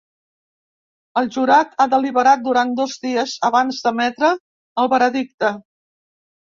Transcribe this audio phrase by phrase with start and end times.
[1.21, 4.35] El jurat ha deliberat durant dos dies abans d’emetre
[4.85, 5.59] el veredicte.